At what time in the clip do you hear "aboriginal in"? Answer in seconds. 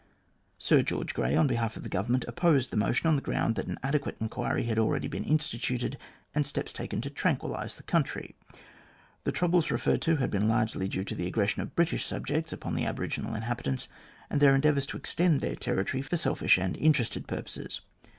12.87-13.43